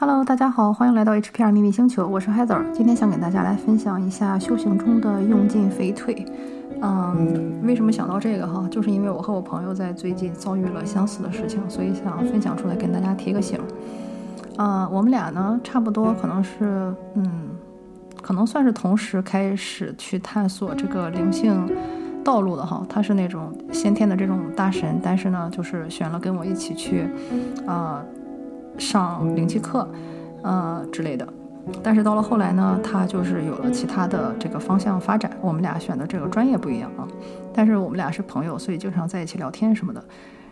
[0.00, 2.70] Hello，大家好，欢迎来到 HPR 秘密星球，我是 Heather。
[2.72, 6.24] 今天想给大家来分享一下修行中的用进废退。
[6.80, 8.66] 嗯，为什么想到这个哈？
[8.70, 13.60] 就是因为我和我朋友在最近遭遇了相似的事情，所以想分享出来跟大家提个醒。
[14.56, 17.50] 啊，我们俩呢，差不多可能是嗯，
[18.22, 21.70] 可能算是同时开始去探索这个灵性
[22.24, 22.86] 道路的哈。
[22.88, 27.06] 他是那种先天的这种大神，但是呢，就是选了跟我一起去
[27.66, 28.02] 啊。
[28.78, 29.88] 上灵气课，
[30.42, 31.26] 呃之类的，
[31.82, 35.30] 但是到了后来呢，他就是有了其他的这个方向发展。
[35.40, 37.06] 我们俩选的这个专业不一样啊，
[37.52, 40.04] 但是我们俩是朋友，所以经常在一起聊天什么的。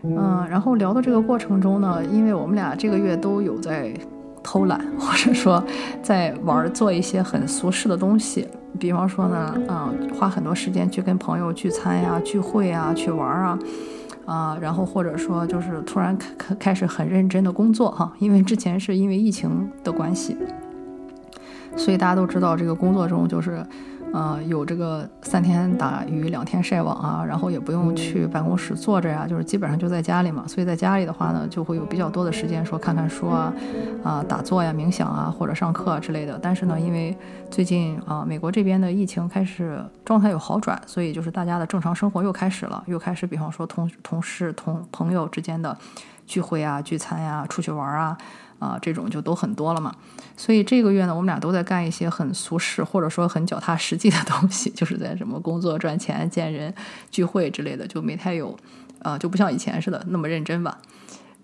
[0.03, 3.93] 嗯，然后聊的这个过程中呢，因为我们俩这个月都有在
[4.45, 5.63] 偷懒，或者说
[6.03, 8.47] 在玩做一些很俗世的东西，
[8.79, 13.59] 比方说呢，嗯，花很多时间去跟朋友聚餐呀、聚会啊、去玩啊。
[14.29, 20.37] 啊，然后或者说就是突然开开开始很认真的工作哈，因为之前是因为疫情的关系，
[21.75, 23.65] 所以大家都知道这个工作中就是。
[24.13, 30.45] 呃，有这个三天打鱼两天晒网啊，然后也不用去办公室坐着呀，就是基本上就在家里嘛。
[30.47, 33.53] 所以在家里的话呢，就会有比较多的时间说看看书啊，
[34.03, 36.39] 啊打坐呀、冥想啊或者上课啊之类的。
[36.43, 37.17] 但是呢，因为
[37.51, 45.77] 最近啊美国这边的疫情开始状态有好转，所以就是大家的正常生活又开始了，又开始比方说同同事同朋友之间的
[46.29, 48.17] 聚会啊、聚餐呀、出去玩啊。
[48.61, 49.95] 啊，这种就都很多了嘛，
[50.37, 56.75] 所以这个月呢，我们俩都在干一些很俗世或者说很脚踏实地的东西， 就是在什么工作、赚钱、见人、
[57.09, 58.59] 聚会之类的，就没太有，
[58.99, 60.77] 呃，就不像以前似的那么认真吧。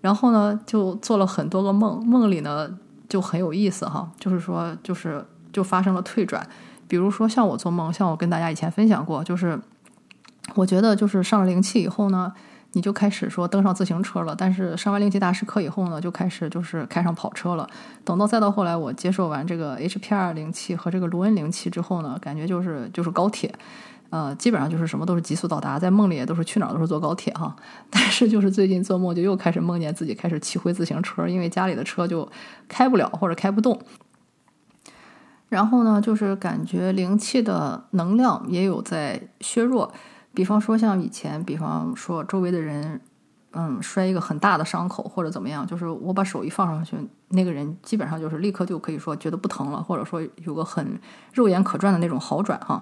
[0.01, 2.69] 然后呢，就做了很多个梦，梦里呢
[3.07, 6.45] 就很有意思哈，就是说，就是就发生了退转。
[6.89, 9.57] 比如说像我做梦，像我跟大家以前分享过，就是
[10.53, 12.33] 我觉得就是上了灵气以后呢。
[12.75, 17.65] 你就开始说登上自行车了，但是上完灵气大师课以后呢，就开始就是开上跑车了。
[18.03, 23.55] 等到再到后来，我接受完这个 HPR 灵气和这个卢恩灵气之后呢，感觉就是就是高铁，
[24.09, 27.55] 呃，基本上就是什么都是急速到达，在梦里也都是去哪儿都是坐高铁哈。
[27.89, 32.29] 但是就是最近做梦就又开始梦见自己开始骑回自行车，因为家里的车就
[32.67, 33.79] 开不了或者开不动。
[35.47, 39.93] 然后呢，就是感觉灵气的能量也有在削弱。
[40.35, 42.99] 比方说，像以前，比方说周围的人，
[43.53, 46.97] 嗯，摔一个很大的伤口或者怎么样，就是我把手一放上去，
[47.29, 50.99] 那个人基本上就是立刻就可以说觉得不疼了，或者说有个很
[51.33, 52.81] 肉眼可见的那种好转哈。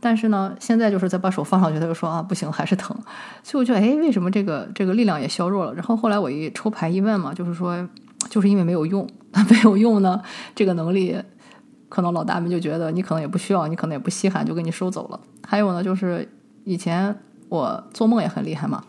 [0.00, 2.96] 但是呢，现在就是再把手放上去，他就说啊，不行，还是疼。
[3.42, 5.74] 所以我觉得，哎，为什么这个这个力量也削弱了？
[5.74, 7.86] 然后后来我一抽牌一问嘛，就是说，
[8.30, 9.06] 就是因为没有用，
[9.50, 10.22] 没有用呢，
[10.54, 11.20] 这个能力
[11.88, 15.20] 可能老大们就觉得你可能也不需要，你可能也不稀罕，就给你收走了。
[15.46, 16.26] 还有呢，就是。
[16.68, 17.18] 以前
[17.48, 18.84] 我做梦也很厉害嘛，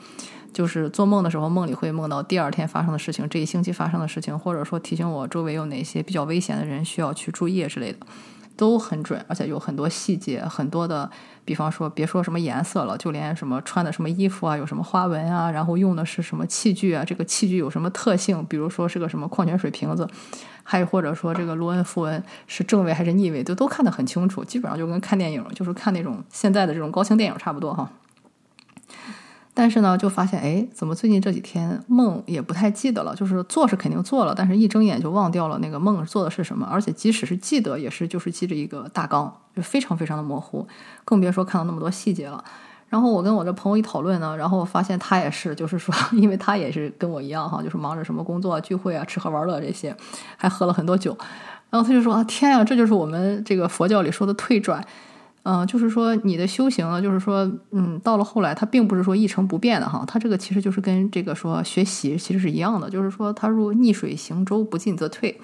[0.54, 8.00] 就是做梦的时候，梦里会梦到第二天发生的事情，这一星期发生的事情，或者说提醒我周围有哪些比较危险的人需要去注意之类的，
[8.58, 11.10] 都很准，而且有很多细节，很多的，
[11.46, 20.08] 比方说别说什么颜色了，就连什么穿的什么衣服啊，有什么花纹啊，然后用的是什么器具啊，这个器具有什么特性，比如说是个什么矿泉水瓶子。
[20.62, 27.90] 还有或者说这个罗恩符文是正位还是逆位，都都看得很清楚，基本上就跟看电影，就是看那种现在的这种高清电影差不多哈。
[29.60, 33.14] 但是呢，就发现哎，怎么最近这几天梦也不太记得了？
[33.14, 40.66] 就是做是肯定做了，但是一睁眼就忘掉了那个梦做的是什么，而且即使是记得，也是就是记着一个大纲，就非常非常的模糊，
[41.04, 42.42] 更别说看到那么多细节了。
[42.88, 49.94] 然后我跟我这朋友一讨论呢，然后发现他也是，就是说， 因为他也是跟我一样哈，就是忙着什么工作、聚会啊、吃喝玩乐这些，
[50.38, 51.18] 还喝了很多酒。
[51.70, 54.82] 然后他就说啊，天呀，这就是我们这个佛教里说的退转，
[55.44, 65.40] 嗯，就是说你的修行呢，就是说，嗯，到了后来，它并不是说一成不变的哈，它这个其实就是跟这个说学习其实是一样的，就是说，它如逆水行舟，不进则退。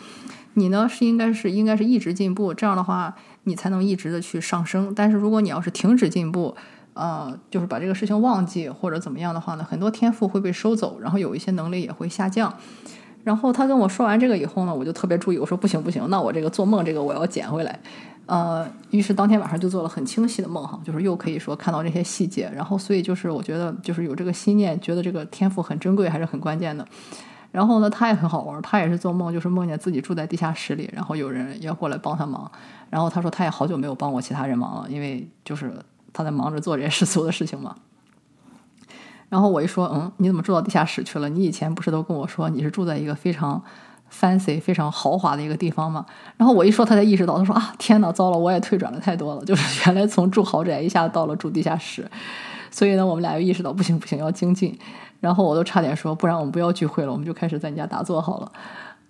[0.56, 3.14] 你呢是应该是应该是一直进步，这样的话
[3.44, 4.94] 你才能一直的去上升。
[4.96, 6.56] 但是如果你要是停止进步，
[6.94, 12.54] 呃，就是把这个事情忘记或者怎么样的话呢，很多天赋会被收走，然后有一些能力也会下降。
[13.24, 17.80] 然后他跟我说完这个以后呢，我就特别注意，我说不行不行，那我这个做梦这个我要捡回来。
[18.26, 22.52] 呃，于是当天晚上就做了很清晰的梦哈，就是又可以说看到这些细节。
[22.54, 26.88] 然后所以就是我觉得就是有这个心念，觉得这个天赋很珍贵，还是很关键的。
[27.52, 32.52] 然后呢，他也很好玩，他也是做梦，就是梦见自己住在地下室里，然后有人要过来帮他忙。
[32.90, 35.74] 然后他说他也好久没有帮过其他人忙了，因为就是。
[36.18, 37.76] 他在忙着做这些世俗的事情嘛，
[39.28, 41.28] 然后我一说，嗯，你怎么住到地下室去了？
[41.28, 43.62] 你以前不是都跟我说你是住在一个非常
[44.20, 46.06] fancy、非常豪华的一个地方嘛？
[46.38, 52.10] 然后我一说，他才意识到，他说啊，天哪，糟了，我也退转了太多了， 就是原来从住豪宅一下到了住地下室，
[52.72, 54.78] 所以呢，我们俩又意识到不行不行，要精进。
[55.20, 58.52] 然后我都差点说，不然我们不要聚会了，我们就开始在你家打坐好了。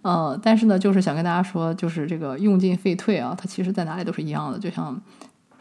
[0.02, 4.58] 呃，但是呢，就是想跟大家说，就是这个用进废退啊，它其实在哪里都是一样的。
[4.58, 5.02] 就像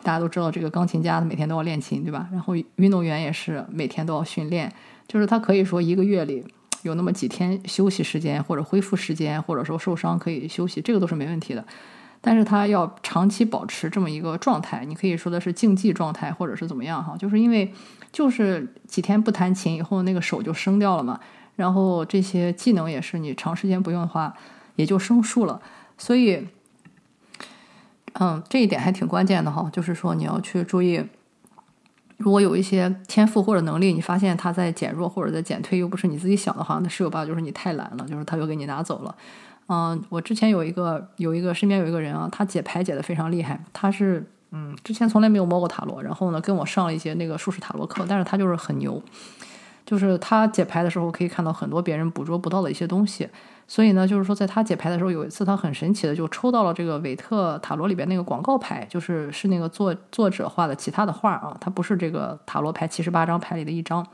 [0.03, 2.29] 大家都知道，这个钢琴家每天都要练琴，对吧？
[2.31, 4.71] 然后运动员也是每天都要训练，
[5.09, 6.45] 就是他可以说一个月里
[6.85, 11.65] 有那么几天休息时间或者恢复时间，或者说受伤可以休息，这个都是没问题的。
[12.21, 17.17] 但是他要长期保持这么一个状态，你可以说的是竞技状态，或者是怎么样哈？
[17.19, 17.73] 就是因为
[18.13, 21.19] 就是几天不弹琴以后，那个手就生掉了嘛。
[21.57, 24.35] 然后这些技能也是你长时间不用的话，
[24.77, 25.61] 也就生疏了。
[25.97, 26.47] 所以，
[28.15, 29.69] 嗯，这一点还挺关键的哈。
[29.73, 31.05] 就是说你要去注意，
[32.25, 39.15] 如果有一些天赋或者能力，你发现它在减弱或者在减退，又不是你自己想的话，那十有八九就是你太懒了，就是他又给你拿走了。
[39.69, 43.63] 嗯，我之前有一个有一个身边有一个人啊，他解牌解的非常厉害。
[43.75, 49.03] 他是嗯，之前从来没有摸过塔罗，然后呢跟我上了一些那个术士塔罗课，但是他就是很牛，
[49.85, 53.29] 就是他解牌的时候可以看到很多别人捕捉不到的一些东西。
[53.67, 64.07] 所以呢，就是说在他解牌的时候，有一次他很神奇的就抽到了这个韦特塔罗里边那个广告牌，就是是那个作作者画的其他的画啊，它不是这个塔罗牌七十八张牌里的一张，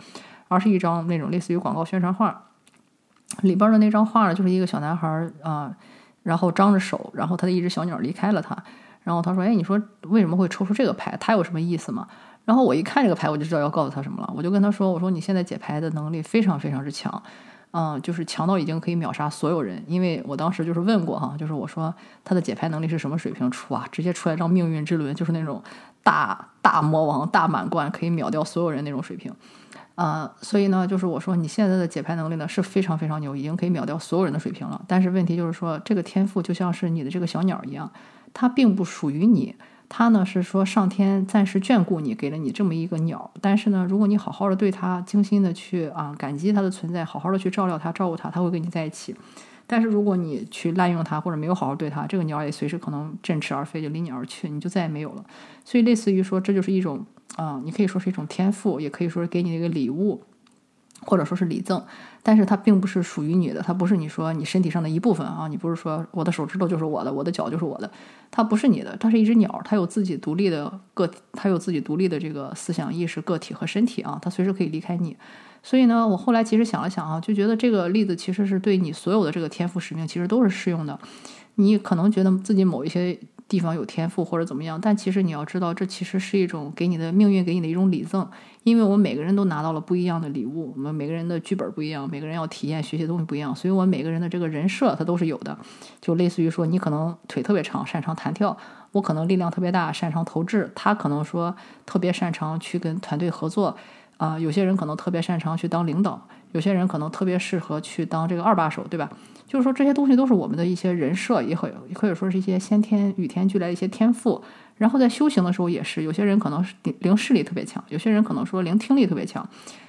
[0.49, 2.45] 而是一张那种类似于广告宣传画。
[3.43, 5.75] 里边的那张画呢，就是一个小男孩啊，
[6.23, 8.57] 然后张着手，然后他的一只小鸟离开了他。
[9.03, 11.17] 然后他说：“哎，你说为什么会抽出这个牌？
[11.19, 12.07] 它有什么意思吗？”
[12.45, 14.31] 然后我一看这个牌，我就知道要告诉他什么了。
[14.37, 17.23] 我就跟他说：“我说你现在解牌的能力非常非常之强，
[17.73, 19.83] 嗯，就是强到已经可以秒杀所有人。
[19.87, 21.95] 因为我当时就是问过哈，就是我说
[22.25, 23.51] 他的解牌能力是什么水平？
[23.51, 25.63] 出啊，直接出来张命运之轮，就是那种
[26.03, 29.33] 大大魔王、大满贯，可以秒掉所有人那种水平。”
[29.97, 34.83] 啊，所以呢，就是我说你现在的解牌能力呢是非常非常牛，已经可以秒掉所有人的水平了。
[34.89, 37.91] 但是问题就是说，这个天赋就像是你的这个小鸟一样，
[38.33, 39.55] 它并不属于你。
[39.91, 43.31] 他呢是说上天暂时眷顾你，给了你这么一个鸟。
[43.43, 49.15] 但是呢，如果你好好的对它，精心的去啊感激它的存在，好好的去照料它、照顾它，它会跟你在一起。
[49.67, 55.25] 但是如果你去滥用它，或者没有好好对它，这个鸟也随时可能振翅而飞，就离你而去，你就再也没有了。
[55.65, 57.05] 所以类似于说，这就是一种。
[57.37, 60.21] 啊，你可以说是一种天赋，也可以说是给你的一个礼物，
[61.07, 61.83] 或者说是礼赠，
[62.23, 67.91] 但是它并不是属于你的，它不是你说你身体上的一部分啊，你不是说我的手指头就是我的，我的脚就是我的，
[68.31, 75.17] 它不是你的，它是一只鸟，它有自己独立的个体，它有自己独立的这个思想意识、个体和身体啊，它随时可以离开你。
[75.63, 80.99] 所以呢，我后来其实想了想啊，就觉得这个例子其实是对你所有的这个天赋使命其实都是适用的。
[81.57, 83.19] 你可能觉得自己某一些。
[83.51, 88.27] 地方有天赋或者怎么样，但其实你要知道，这其实是一种给你的命运给你的一种礼赠，
[88.63, 95.59] 因为我们每个人都拿到了不一样的礼物，我们每个人的剧本不一样，每个人要体验学习的东西不一样，所以我们每个人的这个人设它都是有的，
[96.01, 98.57] 就类似于说，你可能腿特别长，擅长弹跳；
[98.93, 103.77] 我可能力量特别大，擅长投掷；他可能说特别擅长去跟团队合作，
[104.17, 109.11] 啊，有些人可能特别擅长去当领导，有些人可能特别适合去当这个二把手，对吧？
[109.47, 114.43] 就是说这些东西都是我们的一些人设，也可也可以说是一些先天与天俱来的一些天赋。
[114.77, 119.47] 然后在修行的时候也是，有些人可能是灵视力特别强，有些人可能说灵听力特别强，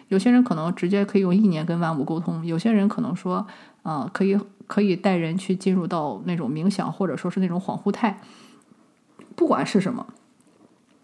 [0.10, 3.46] 有些人可能直接可以用意念跟万物沟通，有些人可能说，
[3.84, 4.38] 呃，可以
[4.68, 8.20] 可以带人去进入到那种冥想或者说是那种恍惚态。
[9.36, 10.08] 不管是什么，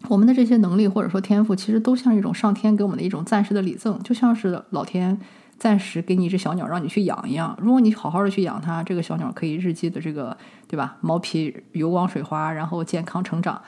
[0.08, 5.20] 我们的这些能力或者说天赋，其实都像一种上天给我们的一种暂时的礼赠，就像是老天。
[5.58, 7.58] 暂时给你一只小鸟，让你去养一样。
[7.60, 10.36] 如果你好好的去养它，这个小鸟可以日积的这个，
[10.68, 10.96] 对吧？
[11.00, 13.60] 毛皮油光水滑，然后健康成长。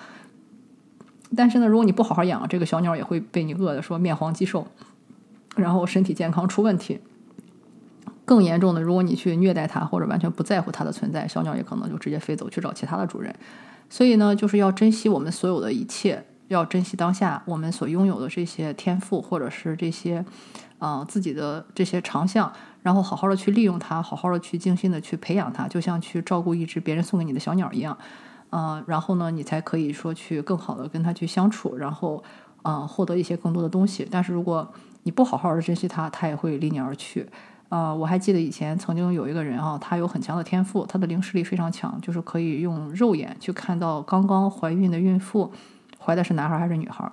[1.37, 4.66] 但是呢，如果你不好好养，这个小鸟也会被你饿的说面黄肌瘦，
[5.56, 7.00] 然后身体健康出问题。
[8.25, 13.35] 更严重的，如果你去虐待它，或者完全不在乎它的存在，小鸟也可能就直接飞走去找其他的主人。
[13.88, 20.25] 所以呢，就是要珍惜我们所有的一切，要珍惜当下我们所拥有的这些天赋，或者是这些。
[20.80, 22.50] 啊，自己的这些长项，
[22.83, 27.95] 然后好好的去利用它，好好的去精心的去培养它，就像去照顾一只别人送给你的小鸟一样，
[28.49, 32.25] 啊，然后呢，你才可以说去更好的跟它去相处，然后
[32.62, 34.09] 啊，获得一些更多的东西。
[34.11, 34.66] 但是如果
[35.02, 37.28] 你不好好的珍惜它，它也会离你而去。
[37.69, 45.52] 啊，我还记得以前曾经有一个人啊，他有很强的天赋，他的灵视力非常强，就是可以用肉眼去看到刚刚怀孕的孕妇
[46.00, 47.11] 怀的是男孩还是女孩。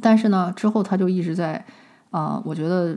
[0.00, 1.64] 但是呢，之后他就一直在。
[2.10, 2.96] 啊，我觉得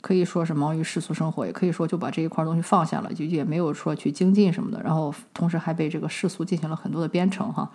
[0.00, 4.82] 可以说是忙于世俗生活，也可以说就把这一块东西放下了，就也没有说去精进什么的。
[4.82, 7.70] 然后同时还被这个世俗进行了很多的编程哈。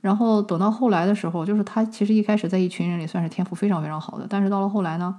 [0.00, 5.14] 然后等到后来的时候，就是他其实一开始在一群人里算是天赋非常非常好的，但是到了后来呢，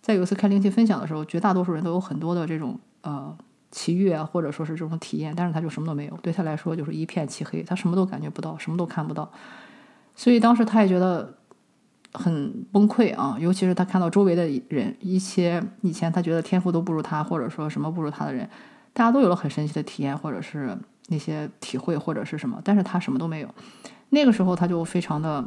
[0.00, 3.36] 在有一次开灵气分享的时候，绝大多数人都有很多的这种呃
[3.72, 9.28] 奇遇啊，或者说是这种体验，但是他就什么都没有，对他来说就是一片漆黑，他什么都感觉不到，什么都看不到。
[10.14, 11.34] 所以当时他也觉得。
[12.14, 13.38] 很崩溃啊！
[13.40, 18.46] 尤其是他看到周围的人，一些以前他觉得天赋都不如他，或者说什么不如他的人，
[18.92, 20.76] 大家都有了很神奇的体验，或者是
[21.08, 23.48] 那些体会，或者是什么，但是他什么都没有。
[24.10, 25.42] 那个时候他就非常的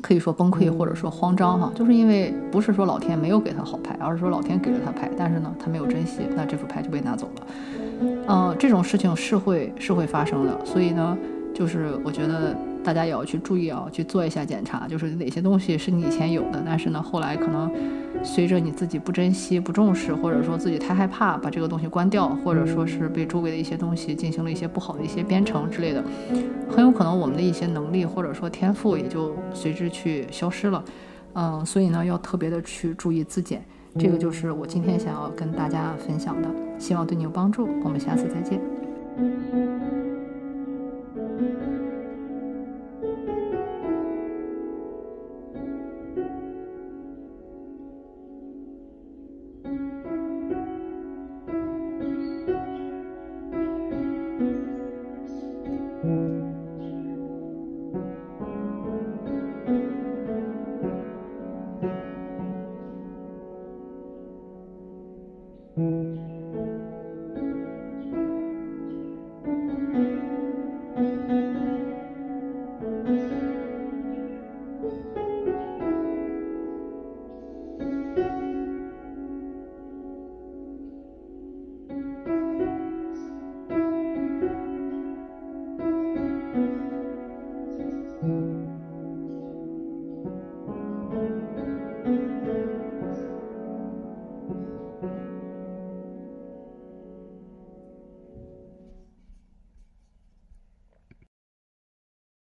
[0.00, 7.46] 可以说崩溃，或者说慌张哈，就是因为不是说老天没有给他好牌，而是说老天给了他牌，但是呢他没有珍惜，那这副牌就被拿走了。
[8.26, 11.16] 嗯，这种事情是会是会发生的，所以呢，
[11.54, 12.52] 就是我觉得。
[12.86, 17.68] 大家也要去注意啊，去做一下检查，就是哪些东西是你以前有的，但是呢，后来可能
[18.22, 26.04] 随着你自己不珍惜、不重视，或者说自己太害怕把这个东西关掉，或者说是被周围的一些东西进行了一些不好的一些编程之类的，
[26.70, 30.84] 很有可能我们的一些能力或者说天赋也就随之去消失了。
[31.34, 33.60] 嗯，所以呢，要特别的去注意自检，
[33.98, 37.68] 这个就是我今天想要跟大家分享的，希望对你有帮助。
[37.82, 38.60] 我们下次再见。